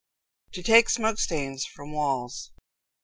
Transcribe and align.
To 0.53 0.63
Take 0.63 0.89
Smoke 0.89 1.19
Stains 1.19 1.63
from 1.63 1.93
Walls. 1.93 2.49